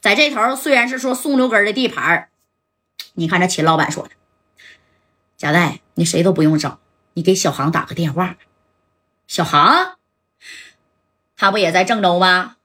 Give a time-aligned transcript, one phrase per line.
[0.00, 2.28] 在这头虽然是说宋六根的地盘
[3.14, 4.10] 你看这秦老板说的，
[5.36, 6.78] 贾代，你谁都不用找，
[7.14, 8.36] 你给小航打个电话。
[9.26, 9.98] 小航，
[11.36, 12.56] 他不也在郑州吗？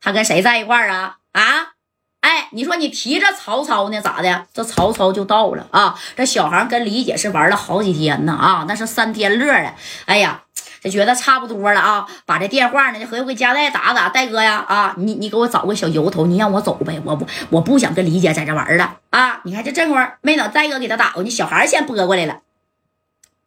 [0.00, 1.18] 他跟谁在一块儿啊？
[1.32, 1.74] 啊？
[2.22, 4.46] 哎，你说你提着曹操呢，咋的？
[4.54, 5.98] 这曹操就到了啊！
[6.16, 9.74] 这小航跟李姐是玩了好几天呢啊，那是三天乐的。
[10.06, 10.42] 哎呀，
[10.80, 19.40] 这觉得差不多了啊，把这电话呢就回回家代打打，戴哥呀啊，你你给我找个小由头，你让我走呗，我不我不想跟李姐在这玩了啊！
[19.42, 22.38] 你看这这会没等戴哥给他打过去，小孩先拨过来了。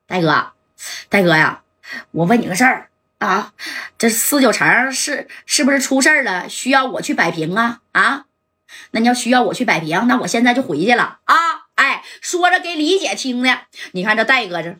[0.05, 0.47] 戴哥，
[1.07, 1.61] 戴哥呀，
[2.11, 2.89] 我问你个事儿
[3.19, 3.53] 啊，
[3.97, 6.49] 这四九城是是不是出事了？
[6.49, 8.25] 需要我去摆平啊啊？
[8.91, 11.35] 那你要需要我去摆平，那我现在就回去了啊！
[11.75, 13.59] 哎，说着给李姐听呢。
[13.91, 14.77] 你看这戴哥这，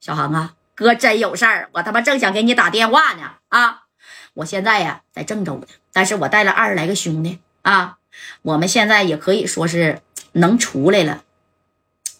[0.00, 3.84] 小航啊，哥真有事儿，我他妈正想给你打电话呢啊！
[4.34, 7.96] 我现在呀在郑州呢，但是我带了二十来个兄弟啊，
[8.42, 11.22] 我们现在也可以说是能出来了。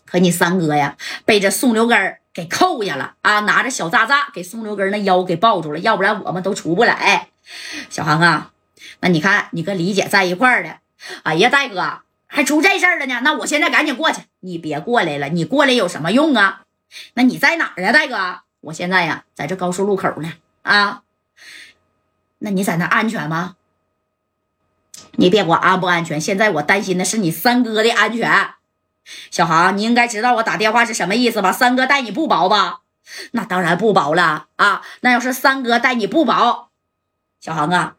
[0.07, 3.41] 可你三哥呀，被这宋留根给扣下了啊！
[3.41, 7.29] 拿着小炸炸给宋留根那腰给抱住了，要不然我们都出不来。
[7.91, 8.53] 小航啊，
[9.01, 10.79] 那你看你跟李姐在一块儿的。
[11.23, 13.21] 哎呀，大哥，还出这事儿了呢？
[13.23, 14.23] 那我现在赶紧过去。
[14.41, 16.63] 你别过来了，你过来有什么用啊？
[17.15, 18.41] 那你在哪儿啊，大哥？
[18.61, 20.33] 我现在呀，在这高速路口呢。
[20.63, 21.03] 啊，
[22.39, 23.57] 那你在那安全吗？
[25.17, 28.55] 你别管安不安全，现在我担心的是你三哥的安全。
[29.31, 31.53] 小航，你应该知道我打电话是什么意思吧？
[31.53, 32.81] 三哥待你不薄吧？
[33.33, 34.81] 那当然不薄了啊！
[35.03, 36.71] 那要是三哥待你不薄，
[37.39, 37.97] 小航啊，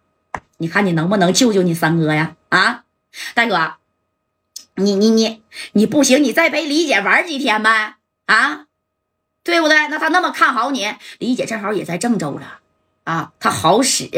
[0.58, 2.36] 你看你能不能救救你三哥呀？
[2.50, 2.85] 啊？
[3.34, 3.76] 大哥，
[4.76, 5.42] 你你你
[5.74, 8.66] 你不行，你再陪李姐玩几天呗，啊，
[9.44, 9.88] 对不对？
[9.88, 12.60] 那他那么看好你，李姐正好也在郑州了，
[13.06, 14.10] 啊，他好使，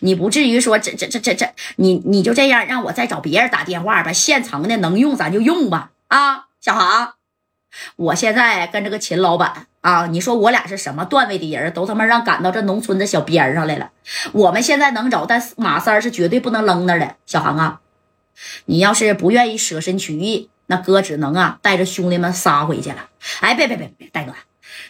[0.00, 7.14] 你不至于说这这这这这，你你就这样让我再找别人打电话吧，现成的能用咱就用吧，啊，小航，
[7.96, 13.90] 我现在跟这个秦老板啊，你说我俩是什么段位的人，都他妈让赶到这农村的小边上来了，
[14.32, 17.80] 我们现在能走，但马三是绝对不能扔那的，小航啊。
[18.66, 23.08] 你要是不愿意舍身取义，那哥只能啊带着兄弟们杀回去了。
[23.40, 24.34] 哎，别别别别，大哥，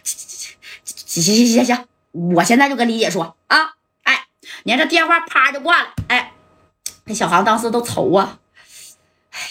[0.03, 3.75] 行行行行行，我现在就跟李姐说啊。
[4.03, 4.27] 哎，
[4.63, 5.93] 你看这电话啪就挂了。
[6.07, 6.33] 哎，
[7.05, 8.39] 那小航当时都愁啊。
[9.31, 9.47] 哎呀，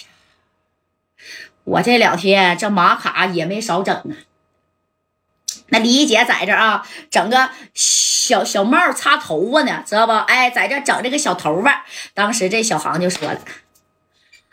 [1.64, 4.16] 我这两天这马卡也没少整啊。
[5.68, 10.12] 那李姐在这啊，整个小小帽擦头发呢，知道不？
[10.12, 11.84] 哎，在这整这个小头发。
[12.12, 13.40] 当时这小航就说了。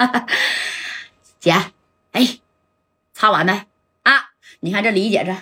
[1.40, 1.52] 姐，
[2.12, 2.40] 哎，
[3.14, 3.66] 擦完没
[4.04, 4.30] 啊？
[4.60, 5.36] 你看这李姐这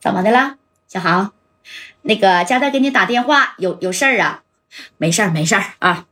[0.00, 0.56] 怎么的了？
[0.86, 1.32] 小航，
[2.02, 4.42] 那个佳代给你打电话，有有事儿啊？
[4.98, 6.06] 没事儿，没事儿啊。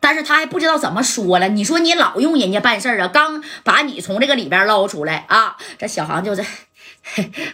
[0.00, 1.48] 但是他还不知道怎么说了。
[1.48, 3.08] 你说你老用人家办事儿啊？
[3.08, 6.44] 刚把你从这个里边捞出来啊，这小航就这，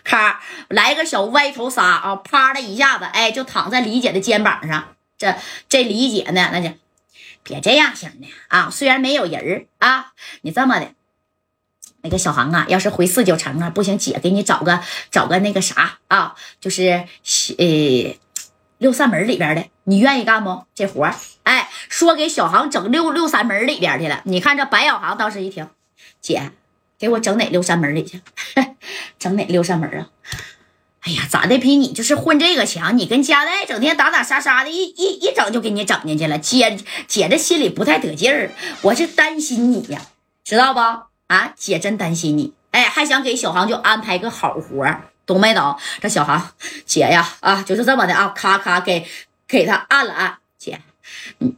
[0.05, 4.95] 咔来个小歪头杀啊，啪的一下子，哎，就躺在李姐的肩膀上。
[5.17, 5.35] 这
[5.69, 6.71] 这李姐呢，那就。
[7.49, 8.69] 别这样型的啊！
[8.71, 10.93] 虽然没有人啊，你这么的，
[12.03, 17.05] 那个小航啊，要是回四九城啊，不行，姐给你找个找个那个啥啊，就是
[17.57, 18.17] 呃
[18.77, 20.67] 六扇门里边的，你愿意干不？
[20.75, 21.11] 这活
[21.45, 24.21] 哎，说给小航整六六扇门里边去了。
[24.25, 25.69] 你看这白小航当时一听，
[26.21, 26.53] 姐
[26.99, 28.21] 给我整哪六扇门里去？
[29.19, 30.11] 整哪六扇门啊？
[31.09, 31.57] 哎呀，咋的？
[31.57, 36.39] 比你就是混这个强，你跟佳代整天打打杀杀的，一一一整就给你整进去了。
[36.39, 36.77] 姐
[37.07, 38.53] 姐这心里不太得劲儿，
[38.83, 40.03] 我是担心你呀，
[40.45, 40.81] 知道不？
[41.29, 42.53] 啊，姐真担心你。
[42.73, 44.87] 哎，还想给小航就安排个好活，
[45.25, 45.79] 懂没懂？
[46.03, 46.51] 这小航
[46.85, 49.07] 姐呀，啊，就是这么的啊，咔咔给
[49.47, 50.37] 给他按了按。
[50.59, 50.83] 姐，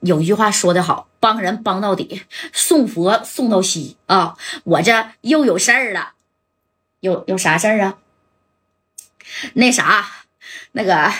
[0.02, 2.22] 有句话说得好，帮人帮到底，
[2.52, 4.36] 送佛送到西啊。
[4.62, 6.12] 我这又有事儿了，
[7.00, 7.96] 有有啥事儿啊？
[9.54, 10.06] 那啥，
[10.72, 11.12] 那个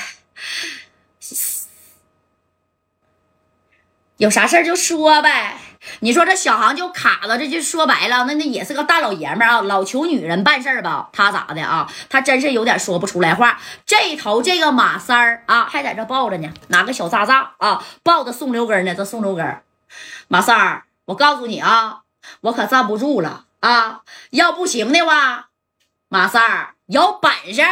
[4.17, 5.57] 有啥事儿就说呗。
[6.01, 11.09] 你说这小航就卡了，这就说白了，那那也是个大老爷们啊，老求女人办事儿吧。
[11.13, 11.91] 他咋的啊？
[12.11, 13.59] 他真是有点说不出来话。
[13.87, 18.95] 这头这个马三儿啊，还在这抱着呢，拿个小扎扎啊，抱着宋留根呢。
[18.95, 19.63] 这宋留根，
[20.29, 22.03] 马三儿，我告诉你啊，
[22.43, 24.03] 我可站不住了啊！
[24.31, 25.49] 要不行的话，
[26.09, 27.63] 马三儿有本事。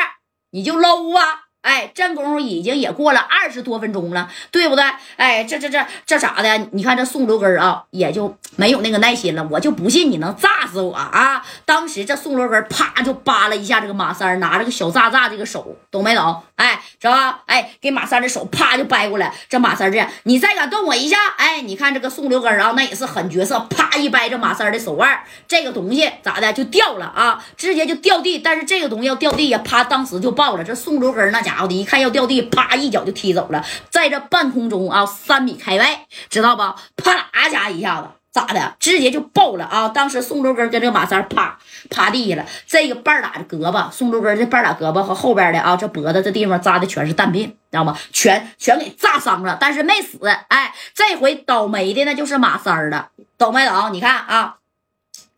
[0.51, 4.85] 你就搂啊哎，这功夫已经也过了二十多分钟了，对不对？
[5.17, 6.57] 哎，这这这这咋的？
[6.73, 9.47] 你看这宋六根啊，也就没有那个耐心了。
[9.51, 11.45] 我就不信你能炸死我啊！
[11.65, 16.43] 当时这宋六根啪就扒了一下这个马三，拿着个小炸炸这个手，懂没懂？
[16.57, 17.41] 哎，知道吧？
[17.47, 19.35] 哎，给马三的手啪就掰过来。
[19.49, 27.45] 这马三这样，你再敢动我一下，哎，你看这个宋六根啊，那也是狠角色，啪一掰这马三的手腕，这个东西咋的就掉了啊？
[27.57, 28.39] 直接就掉地。
[28.39, 30.65] 但是这个东西要掉地呀，啪，当时就爆了。
[30.65, 36.77] 这宋六根那家伙的一看要掉地，啪一脚就踢走了，在这半空中啊，三米开外，知道吧？
[36.97, 38.77] 啪啦家一下子，咋的？
[38.79, 39.89] 直接就爆了啊！
[39.89, 41.59] 当时宋周根跟这马三啪
[41.89, 47.97] 趴地下了，这个半打的胳膊，宋周根这半打胳膊和后边的啊，这脖子这地方扎的全是弹片，知道吗？
[48.13, 50.19] 全全给炸伤了，但是没死。
[50.49, 53.09] 哎，这回倒霉的那就是马三了，
[53.39, 53.95] 懂没懂？
[53.95, 54.57] 你看啊。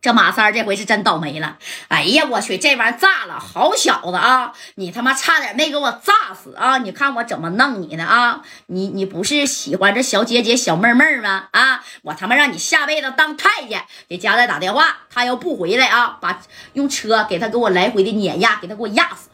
[0.01, 1.57] 这马三这回是真倒霉了！
[1.87, 3.39] 哎呀，我去，这玩意炸了！
[3.39, 6.79] 好小子啊，你他妈差点没给我炸死啊！
[6.79, 8.41] 你看我怎么弄你呢啊！
[8.65, 11.49] 你你不是喜欢这小姐姐小妹妹吗？
[11.51, 13.85] 啊，我他妈让你下辈子当太监！
[14.09, 16.41] 给家代打电话，他要不回来啊，把
[16.73, 19.30] 用车给他给我来回的碾压，给他给我压死！